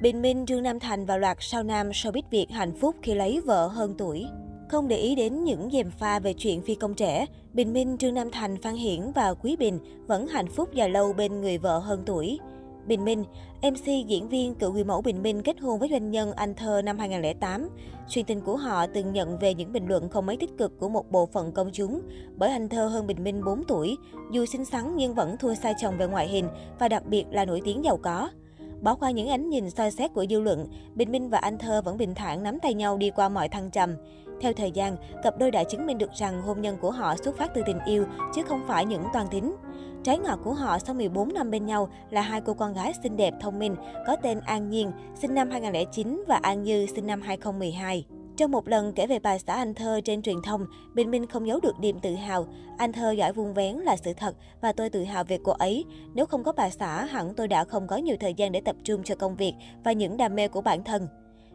Bình 0.00 0.22
Minh, 0.22 0.46
Trương 0.46 0.62
Nam 0.62 0.80
Thành 0.80 1.04
và 1.04 1.16
loạt 1.16 1.36
sao 1.40 1.62
nam 1.62 1.90
showbiz 1.90 2.22
Việt 2.30 2.46
hạnh 2.50 2.72
phúc 2.80 2.96
khi 3.02 3.14
lấy 3.14 3.40
vợ 3.40 3.66
hơn 3.66 3.94
tuổi. 3.98 4.26
Không 4.68 4.88
để 4.88 4.96
ý 4.96 5.14
đến 5.14 5.44
những 5.44 5.70
dèm 5.72 5.90
pha 5.90 6.18
về 6.18 6.32
chuyện 6.32 6.62
phi 6.62 6.74
công 6.74 6.94
trẻ, 6.94 7.26
Bình 7.52 7.72
Minh, 7.72 7.96
Trương 7.98 8.14
Nam 8.14 8.30
Thành, 8.30 8.56
Phan 8.62 8.74
Hiển 8.74 9.12
và 9.14 9.34
Quý 9.34 9.56
Bình 9.56 9.78
vẫn 10.06 10.26
hạnh 10.26 10.46
phúc 10.48 10.74
dài 10.74 10.90
lâu 10.90 11.12
bên 11.12 11.40
người 11.40 11.58
vợ 11.58 11.78
hơn 11.78 12.02
tuổi. 12.06 12.38
Bình 12.86 13.04
Minh, 13.04 13.24
MC 13.62 13.84
diễn 14.06 14.28
viên 14.28 14.54
cựu 14.54 14.72
người 14.72 14.84
mẫu 14.84 15.02
Bình 15.02 15.22
Minh 15.22 15.42
kết 15.42 15.60
hôn 15.60 15.78
với 15.78 15.88
doanh 15.90 16.10
nhân 16.10 16.32
Anh 16.32 16.54
Thơ 16.54 16.82
năm 16.82 16.98
2008. 16.98 17.68
Truyền 18.08 18.24
tình 18.24 18.40
của 18.40 18.56
họ 18.56 18.86
từng 18.86 19.12
nhận 19.12 19.38
về 19.38 19.54
những 19.54 19.72
bình 19.72 19.86
luận 19.86 20.08
không 20.08 20.26
mấy 20.26 20.36
tích 20.36 20.58
cực 20.58 20.78
của 20.78 20.88
một 20.88 21.10
bộ 21.10 21.26
phận 21.26 21.52
công 21.52 21.70
chúng, 21.72 22.00
bởi 22.36 22.50
Anh 22.50 22.68
Thơ 22.68 22.86
hơn 22.86 23.06
Bình 23.06 23.24
Minh 23.24 23.44
4 23.44 23.64
tuổi, 23.68 23.96
dù 24.32 24.46
xinh 24.46 24.64
xắn 24.64 24.96
nhưng 24.96 25.14
vẫn 25.14 25.36
thua 25.36 25.54
xa 25.54 25.72
chồng 25.80 25.98
về 25.98 26.06
ngoại 26.06 26.28
hình 26.28 26.48
và 26.78 26.88
đặc 26.88 27.06
biệt 27.06 27.24
là 27.30 27.44
nổi 27.44 27.60
tiếng 27.64 27.84
giàu 27.84 27.96
có. 27.96 28.30
Bỏ 28.82 28.94
qua 28.94 29.10
những 29.10 29.28
ánh 29.28 29.50
nhìn 29.50 29.70
soi 29.70 29.90
xét 29.90 30.14
của 30.14 30.26
dư 30.30 30.40
luận, 30.40 30.68
Bình 30.94 31.12
Minh 31.12 31.28
và 31.28 31.38
Anh 31.38 31.58
Thơ 31.58 31.82
vẫn 31.82 31.98
bình 31.98 32.14
thản 32.14 32.42
nắm 32.42 32.58
tay 32.60 32.74
nhau 32.74 32.96
đi 32.96 33.10
qua 33.10 33.28
mọi 33.28 33.48
thăng 33.48 33.70
trầm. 33.70 33.96
Theo 34.40 34.52
thời 34.52 34.70
gian, 34.70 34.96
cặp 35.22 35.38
đôi 35.38 35.50
đã 35.50 35.64
chứng 35.64 35.86
minh 35.86 35.98
được 35.98 36.10
rằng 36.12 36.42
hôn 36.42 36.60
nhân 36.60 36.76
của 36.80 36.90
họ 36.90 37.16
xuất 37.16 37.36
phát 37.36 37.50
từ 37.54 37.62
tình 37.66 37.78
yêu, 37.86 38.04
chứ 38.34 38.42
không 38.42 38.60
phải 38.68 38.84
những 38.84 39.02
toan 39.12 39.26
tính. 39.30 39.56
Trái 40.04 40.18
ngọt 40.18 40.38
của 40.44 40.54
họ 40.54 40.78
sau 40.78 40.94
14 40.94 41.34
năm 41.34 41.50
bên 41.50 41.66
nhau 41.66 41.88
là 42.10 42.20
hai 42.20 42.40
cô 42.40 42.54
con 42.54 42.72
gái 42.72 42.92
xinh 43.02 43.16
đẹp, 43.16 43.34
thông 43.40 43.58
minh, 43.58 43.76
có 44.06 44.16
tên 44.16 44.40
An 44.40 44.70
Nhiên, 44.70 44.92
sinh 45.14 45.34
năm 45.34 45.50
2009 45.50 46.24
và 46.28 46.36
An 46.42 46.62
Như, 46.62 46.86
sinh 46.94 47.06
năm 47.06 47.20
2012. 47.22 48.04
Trong 48.38 48.50
một 48.50 48.68
lần 48.68 48.92
kể 48.92 49.06
về 49.06 49.18
bà 49.18 49.38
xã 49.38 49.54
Anh 49.54 49.74
Thơ 49.74 50.00
trên 50.04 50.22
truyền 50.22 50.42
thông, 50.42 50.66
Bình 50.94 51.10
Minh 51.10 51.26
không 51.26 51.46
giấu 51.46 51.60
được 51.60 51.80
niềm 51.80 52.00
tự 52.00 52.14
hào. 52.14 52.46
Anh 52.78 52.92
Thơ 52.92 53.10
giỏi 53.10 53.32
vuông 53.32 53.54
vén 53.54 53.76
là 53.76 53.96
sự 53.96 54.12
thật 54.16 54.36
và 54.60 54.72
tôi 54.72 54.90
tự 54.90 55.04
hào 55.04 55.24
về 55.24 55.38
cô 55.44 55.52
ấy. 55.52 55.84
Nếu 56.14 56.26
không 56.26 56.44
có 56.44 56.52
bà 56.52 56.70
xã, 56.70 57.04
hẳn 57.04 57.34
tôi 57.34 57.48
đã 57.48 57.64
không 57.64 57.86
có 57.86 57.96
nhiều 57.96 58.16
thời 58.20 58.34
gian 58.34 58.52
để 58.52 58.60
tập 58.60 58.76
trung 58.84 59.02
cho 59.04 59.14
công 59.14 59.36
việc 59.36 59.54
và 59.84 59.92
những 59.92 60.16
đam 60.16 60.34
mê 60.34 60.48
của 60.48 60.60
bản 60.60 60.84
thân. 60.84 61.08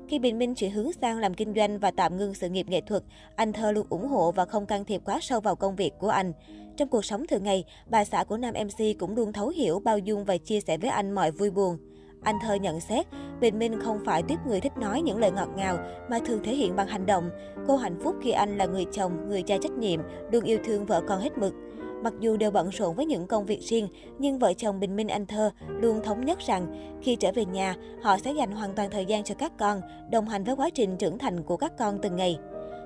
Khi 0.07 0.19
Bình 0.19 0.37
Minh 0.37 0.55
chuyển 0.55 0.71
hướng 0.71 0.91
sang 0.93 1.17
làm 1.19 1.33
kinh 1.33 1.53
doanh 1.55 1.79
và 1.79 1.91
tạm 1.91 2.17
ngưng 2.17 2.33
sự 2.33 2.49
nghiệp 2.49 2.69
nghệ 2.69 2.81
thuật, 2.81 3.03
anh 3.35 3.53
Thơ 3.53 3.71
luôn 3.71 3.87
ủng 3.89 4.07
hộ 4.07 4.31
và 4.31 4.45
không 4.45 4.65
can 4.65 4.85
thiệp 4.85 5.01
quá 5.05 5.19
sâu 5.21 5.39
vào 5.39 5.55
công 5.55 5.75
việc 5.75 5.93
của 5.99 6.09
anh. 6.09 6.33
Trong 6.77 6.89
cuộc 6.89 7.05
sống 7.05 7.27
thường 7.27 7.43
ngày, 7.43 7.63
bà 7.89 8.05
xã 8.05 8.23
của 8.23 8.37
nam 8.37 8.53
MC 8.53 8.99
cũng 8.99 9.15
luôn 9.15 9.33
thấu 9.33 9.47
hiểu, 9.47 9.79
bao 9.79 9.97
dung 9.97 10.25
và 10.25 10.37
chia 10.37 10.59
sẻ 10.59 10.77
với 10.77 10.89
anh 10.89 11.11
mọi 11.11 11.31
vui 11.31 11.49
buồn. 11.49 11.77
Anh 12.23 12.39
Thơ 12.41 12.53
nhận 12.53 12.79
xét, 12.79 13.05
Bình 13.39 13.59
Minh 13.59 13.79
không 13.81 13.99
phải 14.05 14.23
tiếp 14.23 14.39
người 14.47 14.61
thích 14.61 14.77
nói 14.77 15.01
những 15.01 15.19
lời 15.19 15.31
ngọt 15.31 15.49
ngào 15.55 15.77
mà 16.09 16.19
thường 16.25 16.43
thể 16.43 16.55
hiện 16.55 16.75
bằng 16.75 16.87
hành 16.87 17.05
động. 17.05 17.29
Cô 17.67 17.75
hạnh 17.75 17.99
phúc 18.03 18.15
khi 18.21 18.31
anh 18.31 18.57
là 18.57 18.65
người 18.65 18.85
chồng, 18.91 19.29
người 19.29 19.41
cha 19.41 19.57
trách 19.61 19.71
nhiệm, 19.71 19.99
luôn 20.31 20.43
yêu 20.43 20.57
thương 20.65 20.85
vợ 20.85 21.01
con 21.07 21.19
hết 21.19 21.37
mực. 21.37 21.53
Mặc 22.03 22.13
dù 22.19 22.37
đều 22.37 22.51
bận 22.51 22.69
rộn 22.69 22.95
với 22.95 23.05
những 23.05 23.27
công 23.27 23.45
việc 23.45 23.59
riêng, 23.61 23.87
nhưng 24.19 24.39
vợ 24.39 24.53
chồng 24.53 24.79
Bình 24.79 24.95
Minh 24.95 25.07
Anh 25.07 25.25
Thơ 25.25 25.51
luôn 25.67 26.01
thống 26.03 26.25
nhất 26.25 26.39
rằng 26.39 26.93
khi 27.01 27.15
trở 27.15 27.31
về 27.31 27.45
nhà, 27.45 27.75
họ 28.01 28.17
sẽ 28.17 28.33
dành 28.33 28.51
hoàn 28.51 28.73
toàn 28.75 28.89
thời 28.91 29.05
gian 29.05 29.23
cho 29.23 29.35
các 29.35 29.51
con, 29.57 29.81
đồng 30.11 30.27
hành 30.27 30.43
với 30.43 30.55
quá 30.55 30.69
trình 30.69 30.97
trưởng 30.97 31.17
thành 31.17 31.43
của 31.43 31.57
các 31.57 31.77
con 31.77 31.99
từng 32.01 32.15
ngày. 32.15 32.37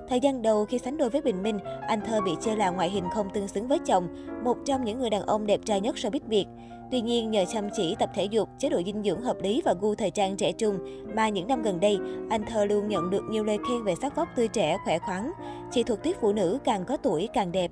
Thời 0.08 0.20
gian 0.20 0.42
đầu 0.42 0.64
khi 0.64 0.78
sánh 0.78 0.96
đôi 0.96 1.10
với 1.10 1.22
Bình 1.22 1.42
Minh, 1.42 1.58
anh 1.88 2.00
Thơ 2.00 2.20
bị 2.20 2.32
chê 2.40 2.56
là 2.56 2.70
ngoại 2.70 2.90
hình 2.90 3.04
không 3.14 3.30
tương 3.34 3.48
xứng 3.48 3.68
với 3.68 3.78
chồng, 3.78 4.08
một 4.44 4.56
trong 4.64 4.84
những 4.84 4.98
người 4.98 5.10
đàn 5.10 5.22
ông 5.22 5.46
đẹp 5.46 5.60
trai 5.64 5.80
nhất 5.80 5.96
showbiz 5.96 6.20
Việt. 6.26 6.46
Tuy 6.90 7.00
nhiên, 7.00 7.30
nhờ 7.30 7.44
chăm 7.52 7.68
chỉ 7.76 7.96
tập 7.98 8.10
thể 8.14 8.24
dục, 8.24 8.48
chế 8.58 8.68
độ 8.68 8.82
dinh 8.86 9.02
dưỡng 9.02 9.20
hợp 9.20 9.36
lý 9.42 9.62
và 9.64 9.74
gu 9.80 9.94
thời 9.94 10.10
trang 10.10 10.36
trẻ 10.36 10.52
trung, 10.52 10.78
mà 11.14 11.28
những 11.28 11.48
năm 11.48 11.62
gần 11.62 11.80
đây, 11.80 11.98
anh 12.30 12.46
Thơ 12.46 12.64
luôn 12.64 12.88
nhận 12.88 13.10
được 13.10 13.22
nhiều 13.30 13.44
lời 13.44 13.58
khen 13.68 13.84
về 13.84 13.94
sắc 14.02 14.16
vóc 14.16 14.28
tươi 14.36 14.48
trẻ, 14.48 14.78
khỏe 14.84 14.98
khoắn. 14.98 15.30
Chị 15.72 15.82
thuộc 15.82 16.02
tiếp 16.02 16.16
phụ 16.20 16.32
nữ 16.32 16.58
càng 16.64 16.84
có 16.84 16.96
tuổi 16.96 17.28
càng 17.32 17.52
đẹp. 17.52 17.70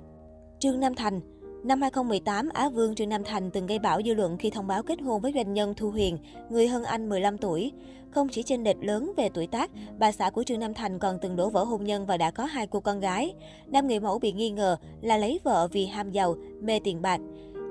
Trương 0.59 0.79
Nam 0.79 0.95
Thành 0.95 1.21
Năm 1.63 1.81
2018, 1.81 2.49
Á 2.53 2.69
Vương 2.69 2.95
Trương 2.95 3.09
Nam 3.09 3.23
Thành 3.23 3.51
từng 3.51 3.67
gây 3.67 3.79
bão 3.79 4.01
dư 4.05 4.13
luận 4.13 4.37
khi 4.37 4.49
thông 4.49 4.67
báo 4.67 4.83
kết 4.83 5.01
hôn 5.01 5.21
với 5.21 5.31
doanh 5.35 5.53
nhân 5.53 5.73
Thu 5.77 5.91
Huyền, 5.91 6.17
người 6.49 6.67
hơn 6.67 6.83
anh 6.83 7.09
15 7.09 7.37
tuổi. 7.37 7.71
Không 8.11 8.29
chỉ 8.29 8.43
chênh 8.43 8.63
lệch 8.63 8.77
lớn 8.81 9.13
về 9.17 9.29
tuổi 9.33 9.47
tác, 9.47 9.71
bà 9.99 10.11
xã 10.11 10.29
của 10.29 10.43
Trương 10.43 10.59
Nam 10.59 10.73
Thành 10.73 10.99
còn 10.99 11.17
từng 11.21 11.35
đổ 11.35 11.49
vỡ 11.49 11.63
hôn 11.63 11.83
nhân 11.83 12.05
và 12.05 12.17
đã 12.17 12.31
có 12.31 12.45
hai 12.45 12.67
cô 12.67 12.79
con 12.79 12.99
gái. 12.99 13.33
Nam 13.67 13.87
người 13.87 13.99
mẫu 13.99 14.19
bị 14.19 14.31
nghi 14.31 14.49
ngờ 14.49 14.77
là 15.01 15.17
lấy 15.17 15.39
vợ 15.43 15.67
vì 15.71 15.85
ham 15.85 16.11
giàu, 16.11 16.35
mê 16.61 16.79
tiền 16.83 17.01
bạc. 17.01 17.21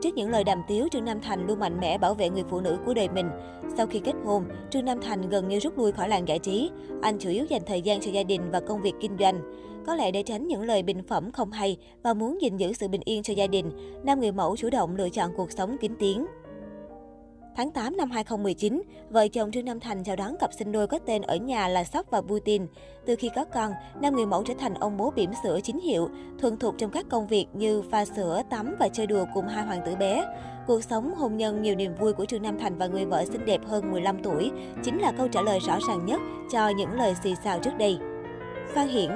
Trước 0.03 0.15
những 0.15 0.31
lời 0.31 0.45
đàm 0.45 0.62
tiếu, 0.69 0.89
Trương 0.91 1.05
Nam 1.05 1.21
Thành 1.21 1.47
luôn 1.47 1.59
mạnh 1.59 1.81
mẽ 1.81 1.99
bảo 1.99 2.15
vệ 2.15 2.31
người 2.31 2.45
phụ 2.51 2.61
nữ 2.61 2.79
của 2.87 2.95
đời 2.95 3.09
mình. 3.09 3.27
Sau 3.77 3.87
khi 3.87 3.99
kết 3.99 4.15
hôn, 4.25 4.45
Trương 4.71 4.84
Nam 4.84 5.01
Thành 5.01 5.29
gần 5.29 5.49
như 5.49 5.59
rút 5.59 5.79
lui 5.79 5.93
khỏi 5.93 6.09
làng 6.09 6.29
giải 6.29 6.39
trí. 6.39 6.71
Anh 7.03 7.19
chủ 7.19 7.31
yếu 7.31 7.45
dành 7.45 7.62
thời 7.67 7.83
gian 7.83 8.01
cho 8.01 8.11
gia 8.11 8.23
đình 8.23 8.51
và 8.51 8.61
công 8.61 8.83
việc 8.83 8.95
kinh 9.01 9.17
doanh. 9.19 9.41
Có 9.87 9.95
lẽ 9.95 10.11
để 10.11 10.23
tránh 10.23 10.47
những 10.47 10.62
lời 10.62 10.83
bình 10.83 11.03
phẩm 11.03 11.33
không 11.33 11.51
hay 11.53 11.77
và 12.03 12.15
muốn 12.15 12.41
gìn 12.43 12.56
giữ 12.56 12.73
sự 12.73 12.89
bình 12.89 13.01
yên 13.05 13.23
cho 13.23 13.35
gia 13.35 13.47
đình, 13.47 13.71
nam 14.05 14.21
người 14.21 14.33
mẫu 14.33 14.56
chủ 14.56 14.71
động 14.71 14.97
lựa 14.97 15.09
chọn 15.09 15.31
cuộc 15.37 15.53
sống 15.53 15.77
kín 15.81 15.93
tiếng. 15.99 16.27
Tháng 17.56 17.71
8 17.71 17.97
năm 17.97 18.11
2019, 18.11 18.83
vợ 19.11 19.28
chồng 19.28 19.53
Trương 19.53 19.65
Nam 19.65 19.81
Thành 19.81 20.05
chào 20.05 20.17
đón 20.17 20.37
cặp 20.41 20.53
sinh 20.53 20.72
đôi 20.72 20.87
có 20.87 20.99
tên 20.99 21.22
ở 21.22 21.37
nhà 21.37 21.69
là 21.69 21.84
Sóc 21.84 22.06
và 22.11 22.21
Putin. 22.21 22.67
Từ 23.06 23.17
khi 23.17 23.31
có 23.37 23.44
con, 23.44 23.72
nam 24.00 24.17
người 24.17 24.27
mẫu 24.27 24.43
trở 24.43 24.55
thành 24.59 24.75
ông 24.75 24.97
bố 24.97 25.11
bỉm 25.11 25.31
sữa 25.43 25.59
chính 25.62 25.81
hiệu, 25.81 26.09
thuần 26.39 26.56
thục 26.56 26.75
trong 26.78 26.91
các 26.91 27.06
công 27.11 27.27
việc 27.27 27.47
như 27.55 27.83
pha 27.91 28.05
sữa, 28.05 28.43
tắm 28.50 28.77
và 28.78 28.89
chơi 28.89 29.06
đùa 29.06 29.27
cùng 29.34 29.49
hai 29.49 29.65
hoàng 29.65 29.83
tử 29.87 29.97
bé. 29.97 30.25
Cuộc 30.67 30.84
sống 30.84 31.15
hôn 31.15 31.37
nhân 31.37 31.62
nhiều 31.62 31.75
niềm 31.75 31.94
vui 31.94 32.12
của 32.12 32.25
Trương 32.25 32.43
Nam 32.43 32.59
Thành 32.59 32.78
và 32.78 32.87
người 32.87 33.05
vợ 33.05 33.25
xinh 33.25 33.44
đẹp 33.44 33.61
hơn 33.67 33.93
15 33.93 34.23
tuổi 34.23 34.50
chính 34.84 34.99
là 34.99 35.12
câu 35.12 35.28
trả 35.28 35.43
lời 35.43 35.59
rõ 35.61 35.78
ràng 35.88 36.06
nhất 36.06 36.21
cho 36.53 36.69
những 36.69 36.93
lời 36.93 37.15
xì 37.23 37.34
xào 37.44 37.59
trước 37.59 37.78
đây. 37.78 37.99
Phan 38.75 38.88
Hiển 38.88 39.11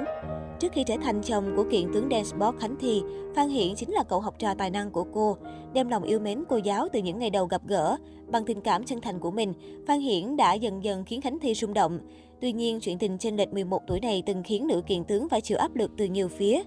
Trước 0.61 0.71
khi 0.71 0.83
trở 0.83 0.95
thành 1.01 1.21
chồng 1.21 1.53
của 1.55 1.65
kiện 1.71 1.93
tướng 1.93 2.07
dance 2.11 2.23
sport 2.23 2.59
Khánh 2.59 2.75
Thi, 2.79 3.01
Phan 3.35 3.49
Hiển 3.49 3.75
chính 3.75 3.91
là 3.91 4.03
cậu 4.03 4.19
học 4.19 4.35
trò 4.39 4.53
tài 4.53 4.69
năng 4.69 4.91
của 4.91 5.03
cô. 5.13 5.37
Đem 5.73 5.89
lòng 5.89 6.03
yêu 6.03 6.19
mến 6.19 6.43
cô 6.49 6.57
giáo 6.57 6.87
từ 6.93 6.99
những 6.99 7.19
ngày 7.19 7.29
đầu 7.29 7.45
gặp 7.45 7.61
gỡ, 7.67 7.97
bằng 8.27 8.45
tình 8.45 8.61
cảm 8.61 8.83
chân 8.83 9.01
thành 9.01 9.19
của 9.19 9.31
mình, 9.31 9.53
Phan 9.87 9.99
Hiển 9.99 10.37
đã 10.37 10.53
dần 10.53 10.83
dần 10.83 11.03
khiến 11.05 11.21
Khánh 11.21 11.39
Thi 11.39 11.53
rung 11.53 11.73
động. 11.73 11.99
Tuy 12.41 12.51
nhiên, 12.51 12.79
chuyện 12.79 12.97
tình 12.97 13.17
trên 13.17 13.37
lệch 13.37 13.53
11 13.53 13.81
tuổi 13.87 13.99
này 13.99 14.23
từng 14.25 14.43
khiến 14.43 14.67
nữ 14.67 14.81
kiện 14.87 15.03
tướng 15.03 15.29
phải 15.29 15.41
chịu 15.41 15.57
áp 15.57 15.75
lực 15.75 15.91
từ 15.97 16.05
nhiều 16.05 16.27
phía. 16.27 16.61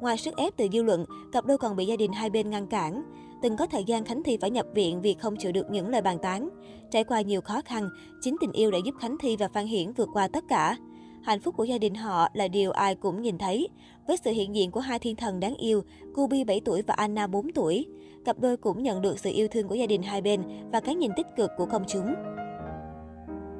Ngoài 0.00 0.16
sức 0.16 0.36
ép 0.36 0.56
từ 0.56 0.68
dư 0.72 0.82
luận, 0.82 1.04
cặp 1.32 1.44
đôi 1.44 1.58
còn 1.58 1.76
bị 1.76 1.86
gia 1.86 1.96
đình 1.96 2.12
hai 2.12 2.30
bên 2.30 2.50
ngăn 2.50 2.66
cản. 2.66 3.02
Từng 3.42 3.56
có 3.56 3.66
thời 3.66 3.84
gian 3.84 4.04
Khánh 4.04 4.22
Thi 4.22 4.36
phải 4.40 4.50
nhập 4.50 4.66
viện 4.74 5.00
vì 5.02 5.14
không 5.14 5.36
chịu 5.36 5.52
được 5.52 5.70
những 5.70 5.88
lời 5.88 6.02
bàn 6.02 6.18
tán. 6.22 6.48
Trải 6.90 7.04
qua 7.04 7.20
nhiều 7.20 7.40
khó 7.40 7.60
khăn, 7.64 7.88
chính 8.20 8.36
tình 8.40 8.52
yêu 8.52 8.70
đã 8.70 8.78
giúp 8.84 8.94
Khánh 9.00 9.16
Thi 9.20 9.36
và 9.36 9.48
Phan 9.48 9.66
Hiển 9.66 9.92
vượt 9.92 10.08
qua 10.12 10.28
tất 10.28 10.44
cả. 10.48 10.76
Hạnh 11.26 11.40
phúc 11.40 11.54
của 11.56 11.64
gia 11.64 11.78
đình 11.78 11.94
họ 11.94 12.28
là 12.32 12.48
điều 12.48 12.70
ai 12.70 12.94
cũng 12.94 13.22
nhìn 13.22 13.38
thấy. 13.38 13.68
Với 14.06 14.16
sự 14.24 14.30
hiện 14.30 14.54
diện 14.54 14.70
của 14.70 14.80
hai 14.80 14.98
thiên 14.98 15.16
thần 15.16 15.40
đáng 15.40 15.54
yêu, 15.54 15.82
Kubi 16.14 16.44
7 16.44 16.60
tuổi 16.64 16.82
và 16.82 16.94
Anna 16.94 17.26
4 17.26 17.52
tuổi, 17.52 17.86
cặp 18.24 18.38
đôi 18.38 18.56
cũng 18.56 18.82
nhận 18.82 19.02
được 19.02 19.18
sự 19.18 19.30
yêu 19.32 19.48
thương 19.48 19.68
của 19.68 19.74
gia 19.74 19.86
đình 19.86 20.02
hai 20.02 20.20
bên 20.20 20.42
và 20.72 20.80
cái 20.80 20.94
nhìn 20.94 21.10
tích 21.16 21.26
cực 21.36 21.50
của 21.56 21.66
công 21.66 21.84
chúng. 21.88 22.14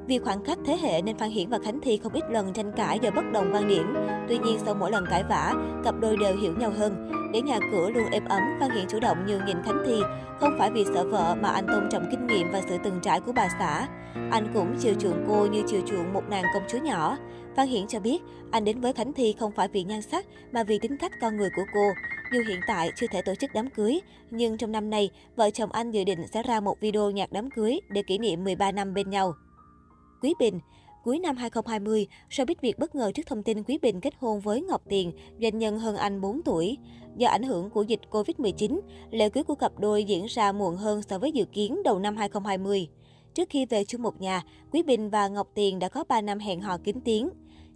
Vì 0.07 0.19
khoảng 0.19 0.43
cách 0.43 0.57
thế 0.65 0.77
hệ 0.81 1.01
nên 1.01 1.17
Phan 1.17 1.29
Hiển 1.29 1.49
và 1.49 1.59
Khánh 1.59 1.79
Thi 1.79 1.99
không 2.03 2.13
ít 2.13 2.23
lần 2.29 2.53
tranh 2.53 2.71
cãi 2.77 2.99
do 3.01 3.11
bất 3.11 3.31
đồng 3.33 3.53
quan 3.53 3.67
điểm. 3.67 3.95
Tuy 4.27 4.37
nhiên 4.37 4.57
sau 4.65 4.73
mỗi 4.73 4.91
lần 4.91 5.05
cãi 5.09 5.23
vã, 5.29 5.53
cặp 5.83 5.95
đôi 5.99 6.17
đều 6.17 6.37
hiểu 6.37 6.53
nhau 6.59 6.71
hơn. 6.77 7.11
Để 7.33 7.41
nhà 7.41 7.59
cửa 7.71 7.89
luôn 7.89 8.11
êm 8.11 8.25
ấm, 8.25 8.41
Phan 8.59 8.71
Hiển 8.71 8.85
chủ 8.89 8.99
động 8.99 9.17
nhường 9.27 9.45
nhịn 9.45 9.63
Khánh 9.63 9.83
Thi. 9.85 9.99
Không 10.39 10.55
phải 10.59 10.71
vì 10.71 10.85
sợ 10.85 11.07
vợ 11.09 11.35
mà 11.41 11.49
anh 11.49 11.67
tôn 11.67 11.89
trọng 11.91 12.07
kinh 12.11 12.27
nghiệm 12.27 12.51
và 12.51 12.61
sự 12.69 12.77
từng 12.83 12.99
trải 13.01 13.21
của 13.21 13.31
bà 13.31 13.47
xã. 13.59 13.87
Anh 14.31 14.51
cũng 14.53 14.75
chiều 14.79 14.93
chuộng 14.99 15.25
cô 15.27 15.45
như 15.45 15.63
chiều 15.67 15.81
chuộng 15.85 16.13
một 16.13 16.23
nàng 16.29 16.43
công 16.53 16.63
chúa 16.67 16.77
nhỏ. 16.77 17.17
Phan 17.55 17.67
Hiển 17.67 17.87
cho 17.87 17.99
biết, 17.99 18.21
anh 18.51 18.65
đến 18.65 18.81
với 18.81 18.93
Khánh 18.93 19.13
Thi 19.13 19.35
không 19.39 19.51
phải 19.51 19.67
vì 19.67 19.83
nhan 19.83 20.01
sắc 20.01 20.25
mà 20.51 20.63
vì 20.63 20.79
tính 20.79 20.97
cách 20.97 21.11
con 21.21 21.37
người 21.37 21.49
của 21.55 21.65
cô. 21.73 21.89
Dù 22.33 22.39
hiện 22.47 22.59
tại 22.67 22.91
chưa 22.95 23.07
thể 23.11 23.21
tổ 23.21 23.35
chức 23.35 23.49
đám 23.53 23.69
cưới, 23.69 23.99
nhưng 24.31 24.57
trong 24.57 24.71
năm 24.71 24.89
nay, 24.89 25.09
vợ 25.35 25.49
chồng 25.49 25.71
anh 25.71 25.91
dự 25.91 26.03
định 26.03 26.27
sẽ 26.27 26.43
ra 26.43 26.59
một 26.59 26.79
video 26.79 27.11
nhạc 27.11 27.31
đám 27.31 27.49
cưới 27.49 27.79
để 27.89 28.03
kỷ 28.07 28.17
niệm 28.17 28.43
13 28.43 28.71
năm 28.71 28.93
bên 28.93 29.09
nhau. 29.09 29.33
Quý 30.21 30.33
Bình 30.39 30.59
Cuối 31.03 31.19
năm 31.19 31.37
2020, 31.37 32.07
showbiz 32.29 32.55
Việt 32.61 32.79
bất 32.79 32.95
ngờ 32.95 33.11
trước 33.15 33.27
thông 33.27 33.43
tin 33.43 33.63
Quý 33.63 33.77
Bình 33.81 34.01
kết 34.01 34.13
hôn 34.19 34.39
với 34.39 34.61
Ngọc 34.61 34.81
Tiền, 34.89 35.11
doanh 35.41 35.57
nhân 35.57 35.79
hơn 35.79 35.95
anh 35.95 36.21
4 36.21 36.41
tuổi. 36.41 36.77
Do 37.17 37.27
ảnh 37.29 37.43
hưởng 37.43 37.69
của 37.69 37.83
dịch 37.83 37.99
Covid-19, 38.11 38.79
lễ 39.11 39.29
cưới 39.29 39.43
của 39.43 39.55
cặp 39.55 39.79
đôi 39.79 40.03
diễn 40.03 40.25
ra 40.25 40.51
muộn 40.51 40.75
hơn 40.75 41.01
so 41.01 41.19
với 41.19 41.31
dự 41.31 41.45
kiến 41.45 41.83
đầu 41.83 41.99
năm 41.99 42.17
2020. 42.17 42.87
Trước 43.33 43.49
khi 43.49 43.65
về 43.65 43.83
chung 43.83 44.01
một 44.01 44.21
nhà, 44.21 44.43
Quý 44.71 44.83
Bình 44.83 45.09
và 45.09 45.27
Ngọc 45.27 45.47
Tiền 45.53 45.79
đã 45.79 45.89
có 45.89 46.03
3 46.03 46.21
năm 46.21 46.39
hẹn 46.39 46.61
hò 46.61 46.77
kín 46.77 47.01
tiếng. 47.01 47.29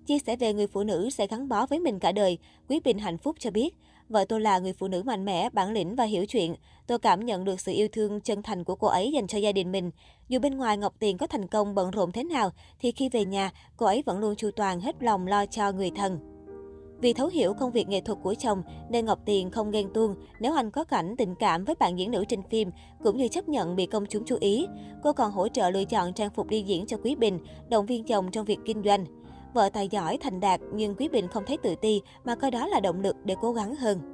Chia 0.05 0.19
sẻ 0.19 0.35
về 0.35 0.53
người 0.53 0.67
phụ 0.67 0.83
nữ 0.83 1.09
sẽ 1.09 1.27
gắn 1.27 1.49
bó 1.49 1.65
với 1.65 1.79
mình 1.79 1.99
cả 1.99 2.11
đời, 2.11 2.37
Quý 2.69 2.79
Bình 2.83 2.97
hạnh 2.97 3.17
phúc 3.17 3.35
cho 3.39 3.51
biết, 3.51 3.75
vợ 4.11 4.25
tôi 4.25 4.41
là 4.41 4.59
người 4.59 4.73
phụ 4.73 4.87
nữ 4.87 5.03
mạnh 5.05 5.25
mẽ, 5.25 5.49
bản 5.53 5.71
lĩnh 5.71 5.95
và 5.95 6.03
hiểu 6.03 6.25
chuyện. 6.25 6.55
Tôi 6.87 6.99
cảm 6.99 7.25
nhận 7.25 7.43
được 7.43 7.59
sự 7.59 7.71
yêu 7.71 7.87
thương 7.91 8.21
chân 8.21 8.43
thành 8.43 8.63
của 8.63 8.75
cô 8.75 8.87
ấy 8.87 9.11
dành 9.11 9.27
cho 9.27 9.37
gia 9.37 9.51
đình 9.51 9.71
mình. 9.71 9.91
Dù 10.29 10.39
bên 10.39 10.57
ngoài 10.57 10.77
Ngọc 10.77 10.93
Tiền 10.99 11.17
có 11.17 11.27
thành 11.27 11.47
công 11.47 11.75
bận 11.75 11.91
rộn 11.91 12.11
thế 12.11 12.23
nào, 12.23 12.51
thì 12.79 12.91
khi 12.91 13.09
về 13.09 13.25
nhà, 13.25 13.51
cô 13.77 13.85
ấy 13.85 14.03
vẫn 14.05 14.19
luôn 14.19 14.35
chu 14.35 14.51
toàn 14.55 14.81
hết 14.81 15.03
lòng 15.03 15.27
lo 15.27 15.45
cho 15.45 15.71
người 15.71 15.91
thân. 15.95 16.19
Vì 17.01 17.13
thấu 17.13 17.27
hiểu 17.27 17.53
công 17.53 17.71
việc 17.71 17.87
nghệ 17.87 18.01
thuật 18.01 18.19
của 18.23 18.33
chồng 18.33 18.63
nên 18.89 19.05
Ngọc 19.05 19.19
Tiền 19.25 19.51
không 19.51 19.71
ghen 19.71 19.93
tuông 19.93 20.15
nếu 20.39 20.53
anh 20.53 20.71
có 20.71 20.83
cảnh 20.83 21.15
tình 21.17 21.35
cảm 21.35 21.65
với 21.65 21.75
bạn 21.79 21.99
diễn 21.99 22.11
nữ 22.11 22.25
trên 22.29 22.41
phim, 22.49 22.71
cũng 23.03 23.17
như 23.17 23.27
chấp 23.27 23.49
nhận 23.49 23.75
bị 23.75 23.85
công 23.85 24.05
chúng 24.05 24.25
chú 24.25 24.37
ý. 24.39 24.67
Cô 25.03 25.13
còn 25.13 25.31
hỗ 25.31 25.47
trợ 25.47 25.69
lựa 25.69 25.83
chọn 25.83 26.13
trang 26.13 26.29
phục 26.29 26.47
đi 26.47 26.61
diễn 26.61 26.85
cho 26.85 26.97
Quý 26.97 27.15
Bình, 27.15 27.39
động 27.69 27.85
viên 27.85 28.03
chồng 28.03 28.31
trong 28.31 28.45
việc 28.45 28.59
kinh 28.65 28.83
doanh. 28.83 29.20
Vợ 29.53 29.69
tài 29.69 29.87
giỏi, 29.87 30.17
thành 30.21 30.39
đạt 30.39 30.59
nhưng 30.73 30.95
Quý 30.95 31.07
Bình 31.07 31.27
không 31.27 31.43
thấy 31.47 31.57
tự 31.57 31.75
ti 31.75 32.01
mà 32.25 32.35
coi 32.35 32.51
đó 32.51 32.67
là 32.67 32.79
động 32.79 33.01
lực 33.01 33.15
để 33.25 33.35
cố 33.41 33.51
gắng 33.51 33.75
hơn. 33.75 34.10